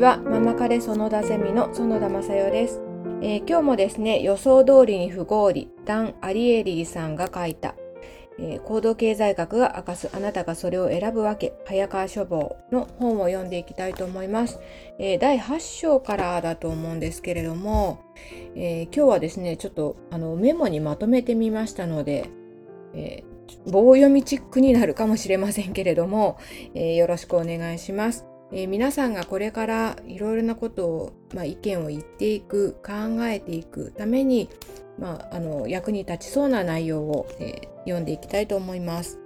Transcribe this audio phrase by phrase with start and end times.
[0.00, 2.80] はママカレ園田ゼミの園田正代です、
[3.20, 7.74] えー、今日もですね予想通りに不合理ダン・アリエリーさんが書いた、
[8.38, 14.60] えー、行動経済学が明かすあなたがそれを選ぶわけ早川書房の本を読んでいきたいと思います、
[15.00, 18.00] えー、第8章からだと思うんですけれども、
[18.54, 22.30] え今日はですねちょっとあのメモにまとめてみましたので、
[22.94, 23.24] え
[23.66, 26.38] 棒読みチックになるかもしれませんけれども、
[26.74, 28.27] えよろしくお願いします。
[28.52, 34.48] えー、皆さんがこれからいろいろなことを、まあ、意見を言っていく考えていくために、
[34.98, 39.18] まあ、あの役に立ちそうな内容を、えー、読んでいきたいと思います。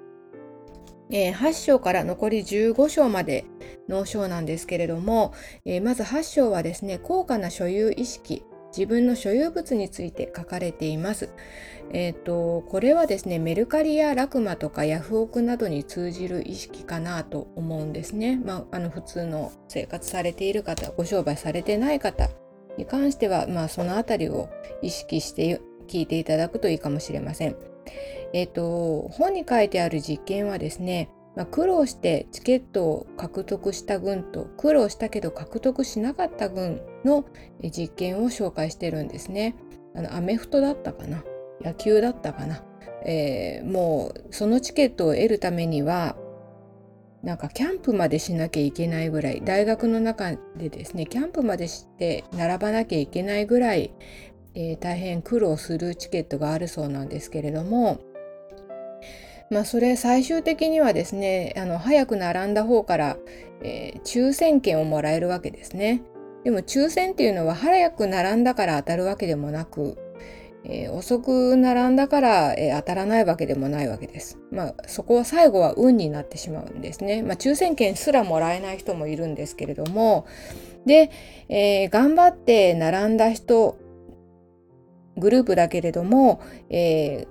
[1.10, 3.44] えー、8章から残り15章まで
[3.88, 5.34] の章なんですけれども、
[5.66, 8.44] えー、まず8章はですね高価な所有意識
[8.76, 11.30] 自分の所有物について書かれています。
[11.92, 18.40] えっ、ー、と、これはですね、メルカリやラクマとかヤフオクなどに通じる意識かなと思うんですね。
[18.42, 22.30] まあ、あの普通の生活されている方、ご商売されてない方
[22.78, 24.48] に関しては、まあ、そのあたりを
[24.80, 27.56] 意識して聞いていただくといいかもしれません。
[28.32, 37.24] えっ、ー、と、本に書いてある実験はですね、まあ、苦労してチケットを獲得した軍と苦労したけど獲得しなかった軍の
[37.62, 39.54] 実験を紹介してるんですね。
[39.94, 41.24] あのアメフトだったかな？
[41.62, 42.64] 野球だったかな、
[43.04, 46.16] えー、もうそのチケットを得るためには
[47.22, 53.94] なんかキャンプまでしなきゃいけないぐらい大学の中でですねキャンプまでして並ばなきゃいけないぐらい、
[54.54, 58.00] えー、大変苦労するチケットがあるそうなんですけれども
[59.50, 63.16] まあ、それ最終的にはですねあの早く並んだ方から、
[63.62, 66.02] えー、抽選券をもらえるわけですね。
[66.44, 69.96] でも抽選っていうのは早く並んだから当たるわけでもなく、
[70.64, 74.38] えー、遅く並んだから、えー、当たらないわけでもないわけです。
[74.50, 77.22] まあそこは最後は運になってしまうんですね。
[77.22, 80.26] まあ、抽選券すらもらえない人もいるんですけれども
[80.86, 81.10] で、
[81.48, 83.76] えー、頑張って並んだ人
[85.16, 86.40] グループだけれども、
[86.70, 87.28] えー、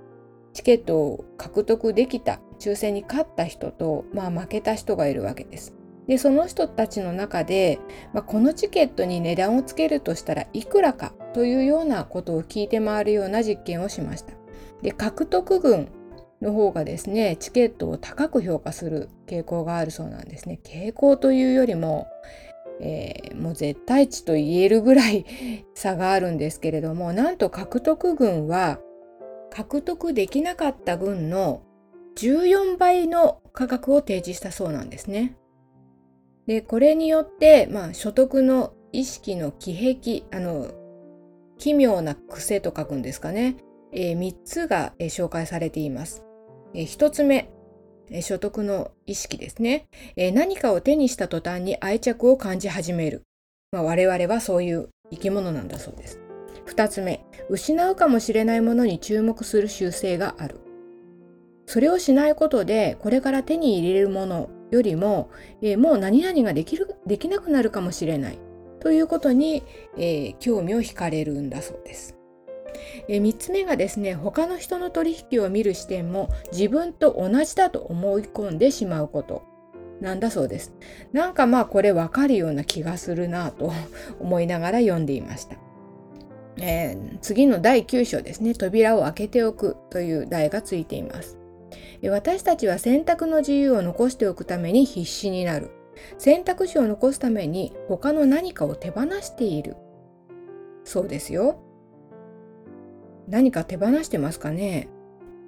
[0.53, 5.73] チケットを獲得できた抽選に勝った人と、まあ、負けた人がいるわけです。
[6.07, 7.79] でその人たちの中で、
[8.13, 14.33] まあ、このチケットに値段をつけるとしたらいくらかというようなことを聞いて回るような実験をしました。
[14.81, 15.89] で獲得群
[16.41, 20.59] の方がですねチケットを高く評価する傾向があるそうなんですね。
[20.63, 22.07] 傾向というよりも、
[22.81, 25.25] えー、もう絶対値と言えるぐらい
[25.75, 28.79] 差があるんですけれどもなんと獲得群は
[29.51, 31.61] 獲得できなかった分の
[32.15, 35.37] 14倍の価格を提示したそうなんですね。
[36.47, 40.71] で、これによって、まあ、所得の意識の奇癖、あの、
[41.57, 43.57] 奇妙な癖と書くんですかね。
[43.91, 46.23] えー、3つが、えー、紹介されています。
[46.73, 47.51] えー、1つ目、
[48.09, 50.33] えー、所得の意識ですね、えー。
[50.33, 53.23] 何かを手にした途端に愛着を感じ始める。
[53.71, 56.20] まあ、我々はそういう生き物なんだそうです。
[56.71, 60.61] 2つ目、失うかもしれないものに注目する習性がある。
[61.65, 65.29] それをしないことで、これから手に入れるものよりも、
[65.61, 68.39] えー、もう何々ができる、できなくなるかもしれない
[68.79, 69.63] ということに、
[69.97, 72.15] えー、興味を惹かれるんだそうです。
[73.09, 79.43] えー、3つ目がですね、他の人の取引を見る視点も自分と同じだと思い込んでしまうこと
[79.99, 80.73] なんだそうです。
[81.11, 83.71] なんかまあこれわかるような気がするなと
[84.19, 85.57] 思いながら読んでいました。
[86.63, 91.39] えー、次の第9章ですね、扉を開けておくという題がついています。
[92.09, 95.71] 私たちは選択の自由を残しておくために必死になる。
[96.17, 99.75] 選択肢を残すために他の何かを手放している。
[100.83, 101.59] そうですよ。
[103.27, 104.87] 何か手放してますかね、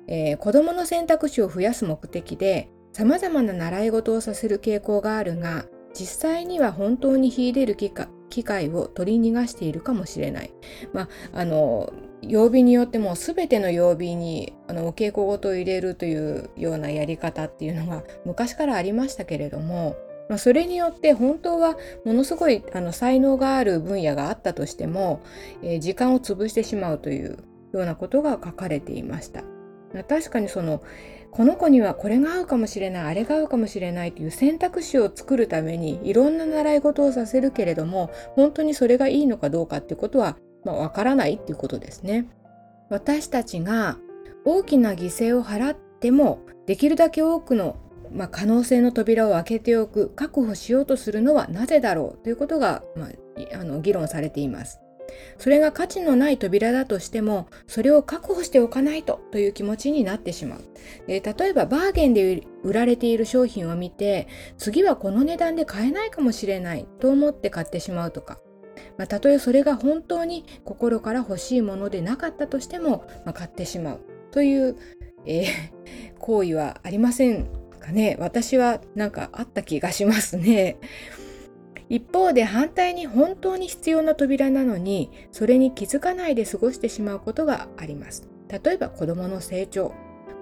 [0.07, 7.91] えー、子供の選択肢を増やす目的で様々な習い事をさせる傾向があるが、実際には本当に秀でる機
[8.33, 10.51] 機会を取り逃がしているかもしれない。
[10.91, 19.95] まあ、あの曜日によっても全ての曜日にあのお稽古事を入れるというようなやり方っていうのが昔からありましたけれども、
[20.29, 25.21] まあ、それによって本当はものすごいあの才能がある分野があったとしても、
[25.61, 27.37] えー、時間を潰してしまうという
[27.71, 29.43] ようなことが書かれていました。
[30.07, 30.81] 確かにその
[31.33, 42.25] この子にはこれが合うかもしれないあれが合うかもしれないという選択肢を作るためにいろんな習い事をさせるけれども本当にそれがいいのかどうかっていうことはまあ、わからないっていうことですね。
[42.89, 43.97] 私たちが
[44.45, 47.77] 大きな犠牲を払ってもできるだけ多くの、
[48.11, 54.82] まあ、可能性の扉を開けておく確保しようとするのはなぜだろうということが、まあ、あの議論されています。
[55.37, 60.61] それが価値のない扉だとしてもそれを確保しておかないとという気持ちになってしまう。
[61.07, 64.27] で例えばバーゲンで売られている商品を見て
[64.57, 68.39] 次はこの値段で買えないかもしれないと思って買ってしまうとか。
[68.97, 74.01] まあ、たとえそれが本当に心から欲しいものでなかったとしても、まあ、買ってしまう。
[74.31, 74.77] という、
[75.25, 75.47] えー、
[76.19, 77.47] 行為はありません
[77.79, 78.17] かね。
[78.19, 80.77] 私はなんかあった気がしますね。
[81.89, 88.27] 一方で反対に本当に必要な扉なのにそれに気づかないで過ごしてしまうことがあります。
[88.49, 89.93] 例えば子供の成長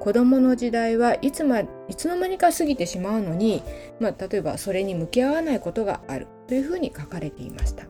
[0.01, 3.61] 子供の時代はいつ,、ま、いつの間にか過ぎてしまうのに、
[3.99, 7.85] まあ、例えばそれに向き合わないことがあるというふうに書かれていました。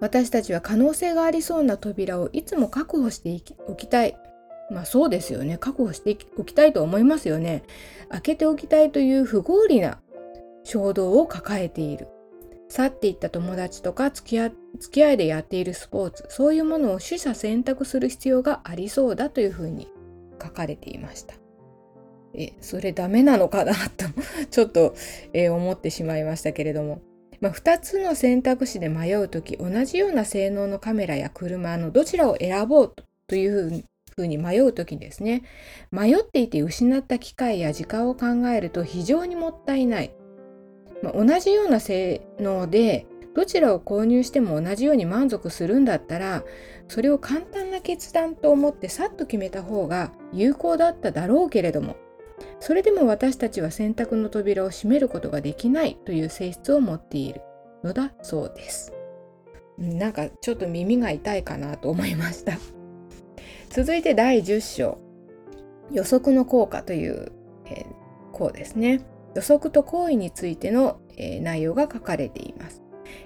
[0.00, 4.16] 私たちは可能性がありそうな扉をいつも確保しておきたい。
[4.70, 5.58] まあそうですよね。
[5.58, 7.62] 確保しておきたいと思いますよね。
[8.08, 10.00] 開けておきたいという不合理な
[10.68, 12.08] 衝動を抱えている。
[12.68, 19.88] 去っていった友達とか付き合付き合いでやっているスポーツ、そういうものを取捨選択する必要がありそうだというふうに
[20.40, 21.34] 書かれていました。
[22.34, 24.04] え、それダメなのかなと
[24.50, 24.94] ちょっと、
[25.32, 27.00] えー、思ってしまいましたけれども。
[27.40, 32.94] まあ、2つの選択肢で迷う時同じような性能のカメラや車のどちらを選ぼう
[33.28, 33.84] という
[34.16, 35.44] ふうに迷う時ですね
[35.92, 40.10] 迷っていて失った機会や時間を考えると非常にもったいない、
[41.02, 46.42] まあ、同じような性能でどちらを購入しても同じように満足するんだったら
[46.88, 51.96] それを簡単な決断と思ってさっと決めた方が有効だっただろうけれども
[52.60, 57.42] それでも私たちは選択の扉を閉めることができないという性質を持っている
[57.84, 58.92] のだそうです。
[59.78, 62.58] なんかちょっと耳が痛いかなと思いました。
[63.70, 64.98] 続いて第10章
[65.92, 67.30] 予測の効果という、
[67.66, 67.86] えー、
[68.32, 69.00] 項ですね。
[69.34, 72.82] 予測と行為についての、え、内容が書かれています。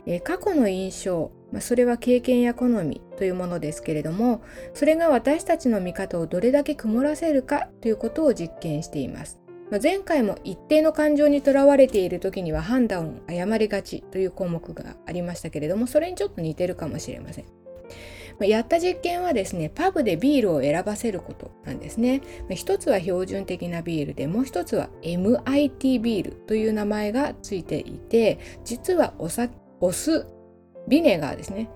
[0.06, 4.42] え、過去の印象、ま、それは経験や好みというものですけれども
[4.74, 9.40] それが私たちの見方をどれだけ曇らせるかということを実験しています。
[9.70, 17.61] ま、前回も一定の感情にとらわれている時には判断を誤りがちという項目がありましたけれどもそれにちょっと似てるかもしれません。
[18.40, 22.22] やった実験はですねパブでビールを選ばせることなんですね。
[22.50, 30.24] 一つは標準的なビールでもう一つは MIT ビールという名前がついていて実はお酒お酢、
[30.86, 31.68] ビネガーですね。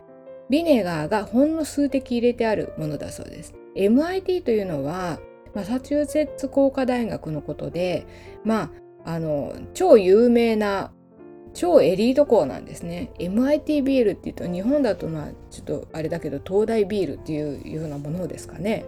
[0.49, 3.53] ビネガーがほんの数滴入れてあるものだそうです。
[3.75, 5.19] MIT というのは、
[5.53, 8.07] マサチューセッツ工科大学のことで、
[8.45, 8.71] ま
[9.05, 10.93] あ、あの、超有名な、
[11.57, 13.11] 超エリート校なんですね。
[13.19, 18.85] MIT ビールっていうと、日本だとまあ、ちょっとあれだけど、東大ビールっていうようなものですかね。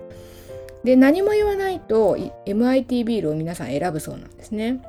[0.85, 2.17] で、何も言わないと、
[2.47, 4.83] MIT ビールを皆さん選ぶそうなんですね。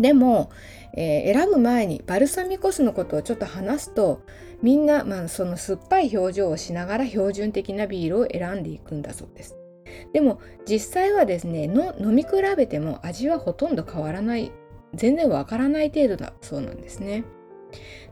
[0.00, 0.50] でも、
[0.94, 4.22] えー、選ぶ前にバルサミコ酢のことをちょっと話すと
[4.62, 9.56] みんな、まあ、その酸っぱい表情をしながら標準的なビールを選んでいくんだそうです。
[10.12, 14.52] でも実際はですねの飲み比べても味はほとんど変わらない
[14.94, 17.24] 全然わからない程度だそうなんですね。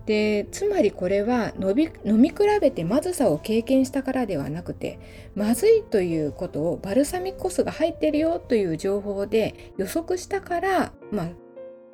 [0.06, 5.00] でつまりこれは飲み飲み比べてまずさを経験したからではなくて
[5.34, 11.28] まずいということをバルサミコ酢が入ってるよという情報で予測したから、まあ、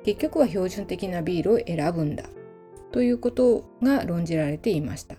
[0.05, 2.25] 結局は標準的なビールを選ぶんだ
[2.91, 5.15] ということが論じられていました。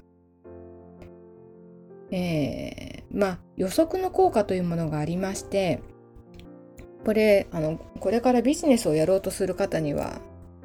[2.12, 5.81] えー、まあ予測の効果というものがありまして
[7.04, 10.20] これあのこれからビジネスをやろうとする方には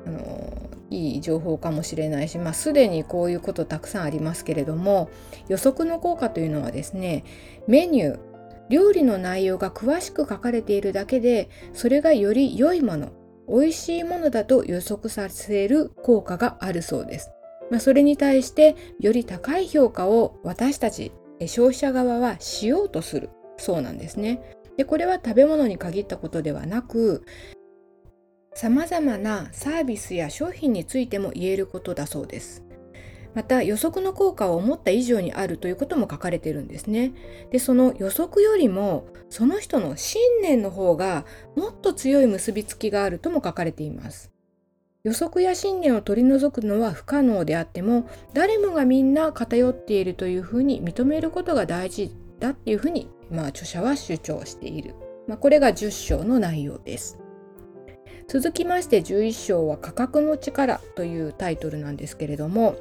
[0.05, 5.09] あのいい情報かもしれないし、まあ、すでにこういうことたくさんありますけれども
[5.47, 7.23] 予測の効果というのはですね
[7.67, 8.19] メニュー
[8.69, 13.11] 料理の内容が詳しく書かれているだけでそれがより良いもの
[13.47, 17.31] 美味しいものだと予測させる効果があるそうです。
[17.71, 24.58] まあ、それに対してより高い評価を私たち消費者側はしようとするそうなんですね。
[24.79, 27.25] でこれは食べ物に限ったことではなく
[28.53, 32.63] さまざまなサービスや商品についても言えることだそうです。
[33.33, 37.11] また予測の効果は思った以上にあるということも書かれてるんですね。
[37.51, 41.25] でその予測よりもその人の信念の方が
[41.57, 44.31] もっと強い結びつきがあるとも書かれています。
[45.03, 54.95] 予測や信念を取り除くのは不可能であっても誰もがみんな偏っているというふうに認めることが大事だっていうふうに、まあ、著者は主張している。
[55.27, 57.19] まあ、これが10章の内容です。
[58.27, 62.75] 続きまして11章は価格の力というタイトルなんですけれども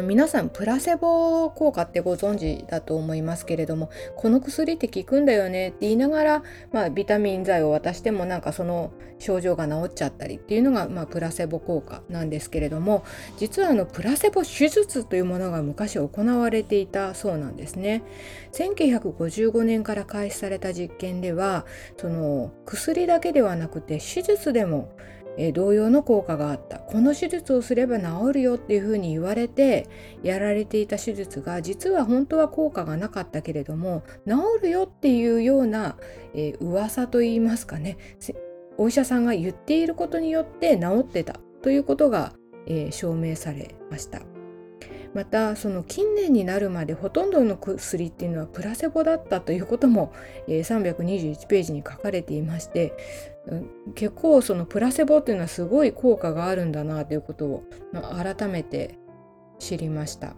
[0.00, 13.04] 皆さんプラセボ効果ってご存知だと思いますけれどもこの薬って効くんだよねって言いながら、まあ、ビタミン剤を渡してもなんかその症状が治っちゃったりっていうのが、まあ、プラセボ効果なんですけれども
[13.36, 18.02] 実はあのプラセボ手術というものが昔行われていたそうなんですね。
[18.52, 24.94] 1955年から開始された実験ではその薬だけではなくて手術でも
[25.38, 29.88] えー、同様の効果があったこの手術をすれば治るよっていうふうに言われて
[30.22, 35.96] やられていた手術が実は本当は効果がなかったけれども治るよっていうような、
[36.34, 37.96] えー、噂といいますかね
[38.78, 42.32] お医者さんが言っていることによって治ってたということが、
[42.66, 44.31] えー、証明されました。
[45.14, 50.12] またその近年になるまでほとんどの薬っていうのはプラセボだったということも、
[50.48, 52.94] え、321ページに書かれていまして、
[53.94, 58.98] 結構そのプラセボっていうのはすごい効果があるんだなということを、改めて
[59.58, 60.34] 知りました。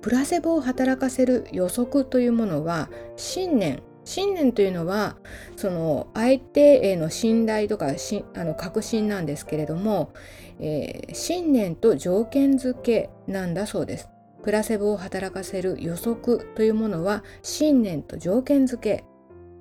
[0.00, 5.16] プラセボを働かせる予測というものは信念信念というのは
[5.56, 10.12] その相手への信頼とかしあの確信なんですけれども、
[10.58, 14.08] えー、信念と条件付けなんだそうです。
[14.42, 19.04] プラセボを働かせる予測というものは信念と条件付け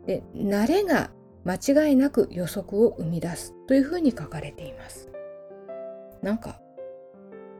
[0.08, 1.12] で慣れが
[1.44, 5.10] 間違いなく予測を生み出すというふうに書かれています。
[6.24, 6.60] なんか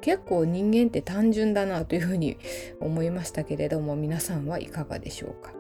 [0.02, 2.38] 結構人間って単純だなというふうに
[2.80, 5.54] 思いましたけれども皆さんはいかがでしょうか？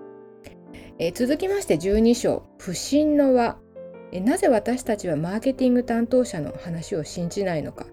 [1.04, 2.44] え、続きまして12章。
[2.60, 3.58] 不信の輪、
[4.12, 7.88] え、なぜ私たちはマーケティング担当者の話を信じないのか。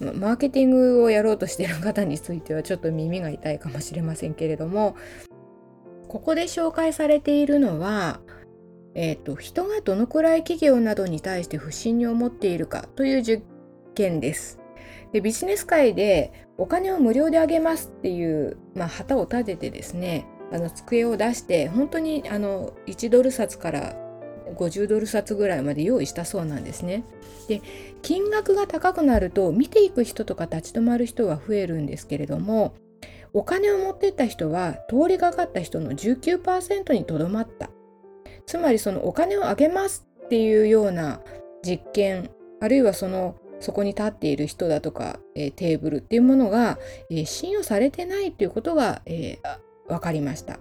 [0.00, 4.96] マーケティングをやろうとしている方についてはちょっと耳が痛いかもしれませんけれども。
[6.08, 8.20] ここで紹介されているのは、
[8.94, 13.44] えーと、人がどのくらい企業などに対して不信に思っているかという実
[13.94, 14.60] 験です。
[15.12, 23.96] でビジネス界でお金を無料であげますっていう、まあ、旗を立ててですねあの机を出して本当にあの1ドル札から
[24.54, 27.04] 50ドル札ぐらいまで用意したそうなんですね。
[27.48, 27.62] で
[28.02, 32.74] 金額が高くなると見ていく人とか立ち止まる人は増えるんですけれども
[33.32, 37.70] お金を持ってった人は通りがかった人の19%にとどまった。
[38.46, 41.20] つまりそのお金をあげますっていうような
[41.64, 46.78] 実験あるいはそのそこに立っている人だとか、えー、テーブルっていうものが、
[47.10, 50.58] えー、信用されてないっていうことが、えー、分かりました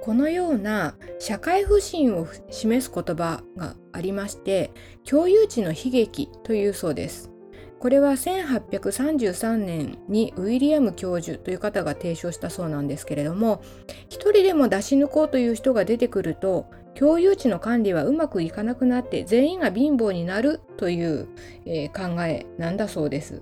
[0.00, 4.70] このような社会不信を示す言葉がありまして
[5.04, 7.30] 共有地の悲劇というそうです
[7.78, 13.62] これは1833年にウィリアム教授という方が提唱したそうなんですけれども
[14.08, 16.66] 一人でも出し抜こうという人が出てくると
[16.98, 21.28] 共有地の管理はうまくいかなくなって全員が貧乏になるという、
[21.64, 23.40] えー、考えなんだそうです。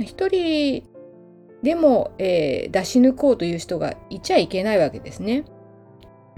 [0.00, 0.82] 一人
[1.62, 5.44] でも、えー、出し抜こうという人がいちゃいけないわけですね。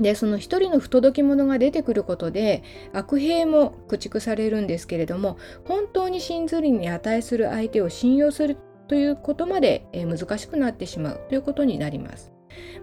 [0.00, 8.56] でその一人の不届き者が出てくることで悪兵も駆逐されるんですけれども本当に信ずるに値する相手を信用する
[8.86, 12.32] ということまで、えー、難しくなってしまうということになります。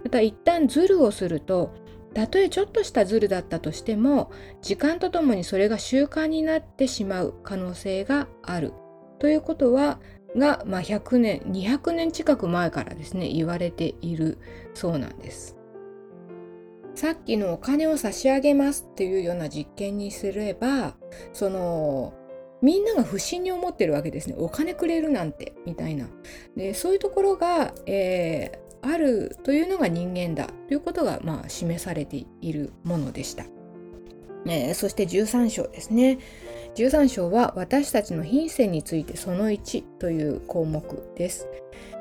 [0.04, 1.74] また一旦ズルをすると
[2.14, 4.30] たとえちょっとしたズルだったとしても
[4.62, 8.72] 時間とともにそれが習慣になってしまう可能性がある
[9.18, 10.00] ということは
[10.36, 14.38] が、まあ、100年200年近く前からですね言われている
[14.74, 15.56] そうなんです。
[16.94, 20.96] さっきのお金を差し上げますっていうような実験にすれば
[21.34, 22.14] その
[22.62, 24.34] みんなが不審に思ってるわけですね。
[24.38, 26.08] お金くれるなんてみたいな。
[26.56, 33.44] でそういうところが、えー、あるというのが人間だということが、まあ、示されているものでした、
[34.46, 36.18] えー、そして13章ですね。
[36.76, 40.84] 13章は私たちの品性についてその1という項目
[41.16, 41.48] です。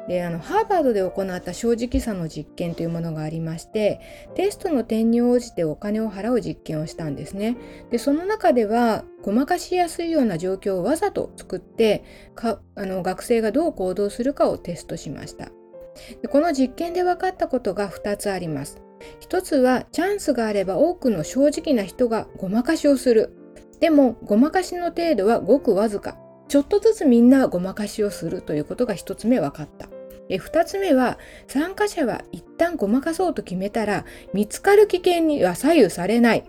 [0.09, 3.99] であのハーバードで行った正直さの実験というものがありまして
[4.35, 7.57] テストの点に応じてお金を払う実験をしたんですね。
[7.89, 12.03] でその中ではごまかしやすいような状況をわざと作って
[12.35, 15.49] かあの学生がどう行動するかをテストしました。
[16.21, 18.81] でこの実験で分かったことが2つあります。
[19.21, 23.44] 1つはチャンスがあれば多くの正直な人がごまかしをする。
[23.79, 26.17] でもごまかしの程度はごくわずか。
[26.47, 29.87] ちょっとずつみんなごまかしをするということが1つ目分かった。
[30.29, 36.43] で2つ目は参加者は一旦ごまかそうと決めたら見つかる危険には左右されない。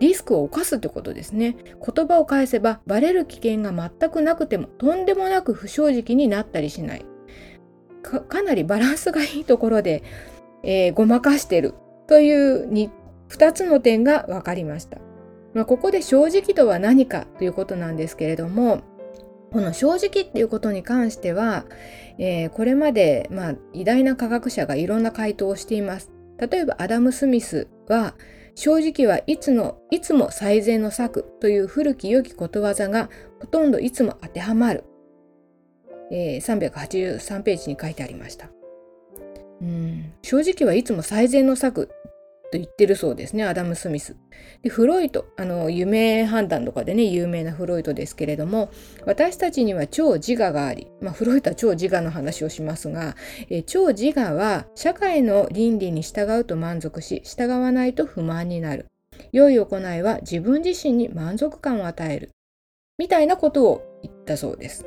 [0.00, 1.56] リスクを冒すってことですね。
[1.64, 7.06] 言葉を返せばバレる危険が全くなくてもとんでもなく不正直になったりしない。
[8.02, 10.02] かなりバランスがいいところで、
[10.62, 11.74] えー、ごまかしてる。
[12.06, 12.68] という
[13.30, 14.98] 2つの点が分かりました。
[15.54, 18.82] まあ、ここで正直とは何かということなんですけれども
[19.52, 21.64] この正直っていうことに関しては、
[22.18, 26.10] えー、これまで、まあ、偉大な科学者がいろんな回答をしています。
[26.38, 28.14] 例えばアダム・スミスは
[28.56, 33.08] 正直はいつのいつも最善の策という古き良きことわざが
[33.40, 34.82] ほとんどいつも当てはまる、
[36.10, 38.48] えー、383ページに書いてありました。
[39.62, 40.12] うん。
[40.22, 41.90] 正直はいつも最善の策
[42.50, 44.16] と言ってるそうですね、アダム・スミス。
[44.62, 48.70] でフロイト、あの、夢判断とかでね、有名なフロイトですけれども、
[49.06, 53.16] 私たちには超自我があり、まあ、フロイトは超自我の話をしますが、
[53.50, 58.86] え超自我は社会の倫理に従うと満足し、従わないと不満になる。
[59.32, 62.30] 良い行いは自分自身に満足感を与える。
[62.98, 64.86] みたいなことを言ったそうです。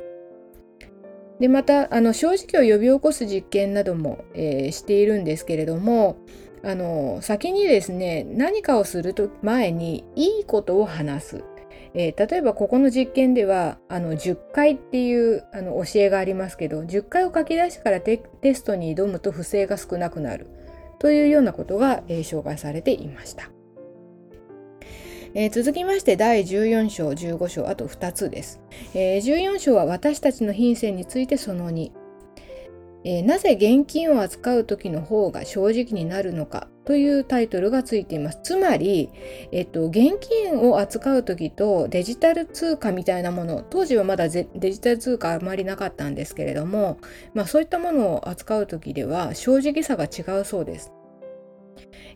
[1.40, 6.16] でまたあの正直を呼び起こす実験なども、えー、しているんですけれども
[6.64, 11.44] あの先にですね何かをすると前にいいことを話す、
[11.94, 18.20] えー、例えばここの実験ではあの10回っていうあの教えがありますけど10回を書き出してからテ
[18.54, 20.46] ストに挑むと不正が少なくなる。
[20.98, 23.50] というようなことが、えー、紹介されていました。
[25.34, 28.62] えー、続きまして第14章15章あと2つです、
[28.94, 31.92] えー、14章は私たちの品性についてその2
[33.04, 38.40] えー、なぜ現金を扱う時の方が正直になるのかというタイトルがついています。
[38.42, 39.10] つまり、
[39.52, 46.98] えっと、現金を扱う時とデジタル通貨みたいなもの、当時はまだデジタル通貨あまりなかったんですけれども、
[47.34, 50.92] まあ、そういったものを扱う時では正直さが違うそうです。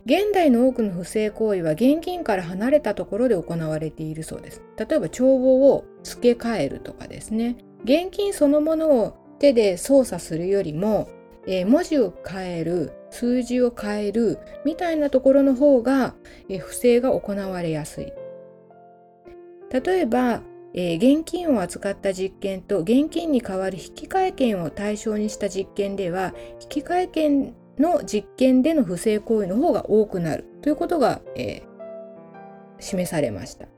[0.05, 4.61] 現代の多くの不正行為は現金から離れたところで行われているそうです。
[4.77, 7.55] 例えば帳簿を付け替えるとかですね。
[7.85, 11.09] 現金そのものを手で操作するよりも、
[11.45, 16.15] えー、文字を変える数字を変えるみたいなところの方が、
[16.47, 18.13] えー、不正が行われやすい。
[19.69, 20.41] 例えば、
[20.73, 26.33] えー、現金を扱った実験と現金に代わる引換券を対象にした実験では
[26.73, 33.72] 引換券の実験での不正行為の方が多くなるということが、えー、示されました。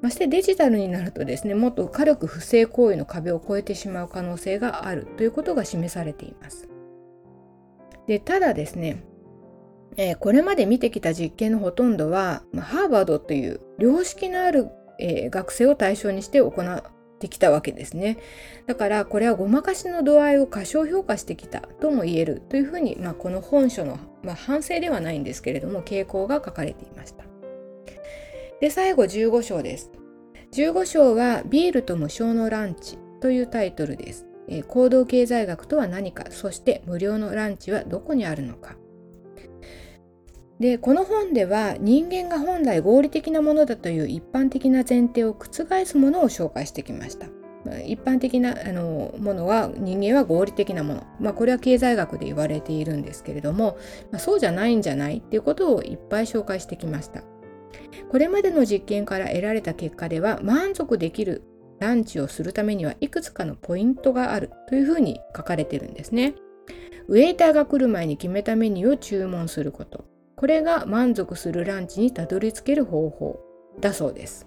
[0.00, 6.68] ましてデジタルになるとですねもっと軽く不正行為の壁を越えてしまう可能性があるということが示されています。
[8.06, 9.02] でただですね、
[9.96, 16.82] え、これまで見てきた実験のほとんどは、ま、ハーバードという良識のある、え、学生を対象にして行っ
[17.18, 18.18] てきたわけですね。
[18.66, 27.24] だからこれはごまかしの度合いを過小評価してきたとも言えるというふうに、まあ、この本書の、まあ、反省ではないんですけれども傾向が書かれていました。
[28.60, 29.90] で、最後15章です。
[30.52, 34.26] 15章はビールと無償のランチというタイトルです。
[34.48, 38.76] えー、行動経済学とは何か、そして無料のランチはどこにあるのか。
[40.58, 47.26] で、この本では人間が本来合理的なものだという一般的な前提を覆すものを紹介してきました。
[47.84, 53.76] 一般的なあのものは人間は合理的なもの、まあ、これは経済学で言われているんですけれども、
[54.12, 57.24] まあ、そうじゃないんじゃないっていうことをいっぱい紹介してきました。
[58.10, 61.42] これまでの実験から得られた結果では満足できる
[61.80, 66.34] ランチをするためにはいくつかのポイントがあるというふうに書かれてるんですね。
[67.08, 70.04] ウェイターが来る前に決めたメニューを注文すること。
[70.36, 73.40] これが満足するランチにたどり着ける方法
[73.80, 74.46] だそうです。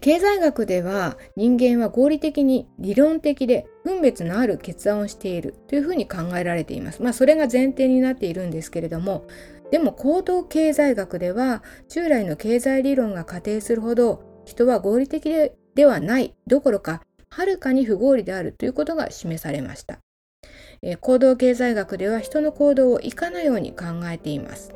[0.00, 7.02] 経済学では人間は合理的に理論的で分別のある決断をしているというふうに考えられています。
[7.02, 9.26] まあそれが前提になっているんですけれども
[9.72, 15.32] でも行動経済学では従来の経済理論が仮定するほど人は合理的
[15.74, 19.98] ではないどころかはるかに不合理であるということが示されました。
[20.82, 24.74] え行動経済学では人の行動をいかのように考えています。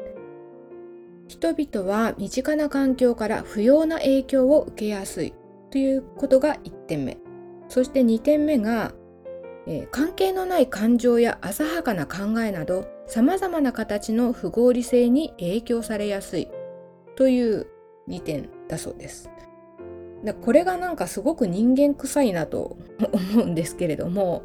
[1.28, 5.34] 人々は身近な環境から不要な影響を受けやすい
[5.70, 7.18] ということが1点目。
[7.68, 8.94] そして2点目が、
[9.66, 16.48] えー、関係のない感情や浅はかな考えなどさまざまな形の不合理性に影響されやすい
[17.14, 17.66] という
[18.08, 19.30] 2点だそうです。
[20.42, 22.78] これがなんかすごく人間臭いなと
[23.12, 24.42] 思うんですけれども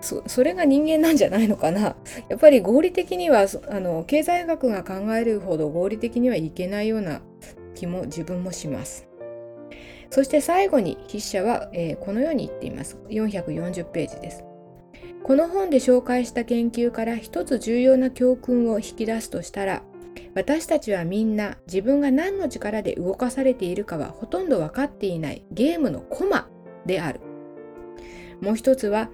[0.00, 1.96] そそれが人間なんじゃないのかな
[2.28, 7.22] やっぱり合理的にはあの経済学が考えるほど合理的にはいけないような
[7.74, 9.08] 気も自分もします。
[10.10, 12.98] そして最後に筆者は、えー、このように言っています。
[13.08, 14.44] 440ページです。
[15.24, 19.82] この本で紹介した研究から一つ重要な教訓を引き出すとしたら
[20.34, 26.50] 私たちはみんな自分が何の力で動かされているかはほとんど分かっていないゲームのコマ
[26.84, 27.20] である。
[28.42, 29.08] もう一つは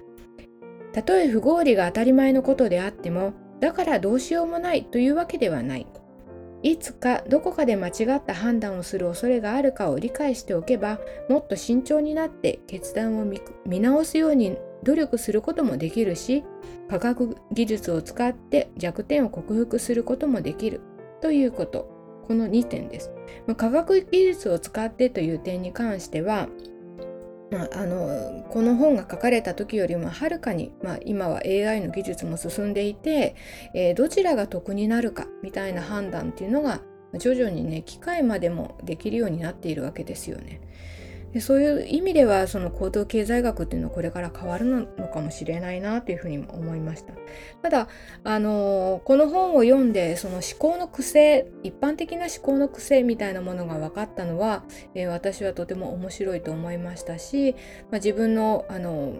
[0.91, 5.87] たとえ不合理が当たり前のことであってもだからどうしようもないというわけではない。
[6.61, 13.25] いつかどこかで間違った判断をする恐れがあるかを理解しておけばもっと慎重になって決断を
[13.65, 16.43] 見直すように努力することもできるし
[16.89, 20.81] 科学技術を使って弱点を克服することもできる
[21.21, 21.89] ということ
[22.27, 23.11] この2点です。
[23.57, 26.47] 科学技術を使ってという点に関しては
[27.51, 33.35] まあ、あのこの本が書かれた時よりもはるかに、まあ、今は AI の技術も進んでいて、
[33.75, 36.79] えー、どちらが得になるかみたいな判断っていうのが
[37.19, 40.61] 徐々にね機械までもできるようになっているわけですよね。
[41.33, 47.13] でそういう意味ではその行動経済学っていうのはこれから変わるのかもしれないなというふうにも思いました。
[47.61, 47.87] ただ、
[48.23, 57.53] あの、この本を読んでその思考の癖一般的な思考の癖みたいなものが分かったのは、えー、私はとても面白いと思いましたし、
[57.89, 59.13] まあ、自分の、あの、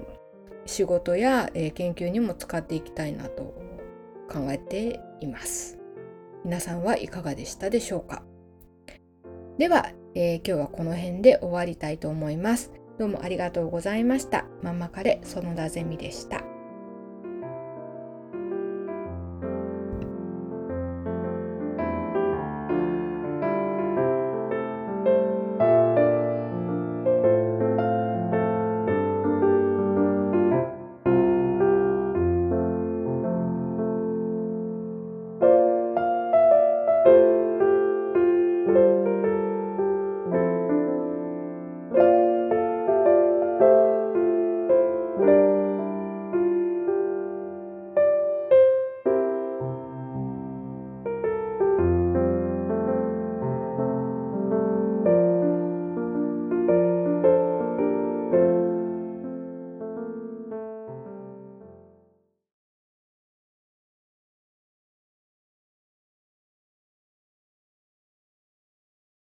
[0.66, 3.56] 仕事や、えー、研究にも使っていきたいなと
[4.30, 5.78] 考えています。
[6.44, 8.24] 皆さんはいかがでしたでしょうか？
[9.58, 12.72] では、えー、今日はこの辺で終わりたいと思います。
[12.98, 14.46] どうもありがとうございました。
[14.62, 16.51] ママカレ園田ゼミでした。